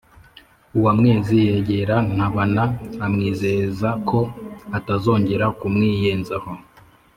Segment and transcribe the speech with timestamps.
[0.77, 2.63] uwamwezi yegera ntabana
[3.05, 4.19] amwizeza ko
[4.77, 6.51] atazongera kumwiyenzaho